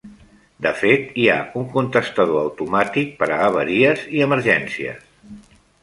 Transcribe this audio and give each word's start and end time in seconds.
De 0.65 0.69
fet, 0.77 1.03
hi 1.23 1.27
ha 1.33 1.35
un 1.61 1.67
contestador 1.77 2.41
automàtic 2.47 3.15
per 3.21 3.31
a 3.37 3.41
avaries 3.53 4.11
i 4.19 4.29
emergències. 4.31 5.11